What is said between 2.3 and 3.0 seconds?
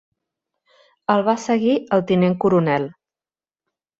coronel.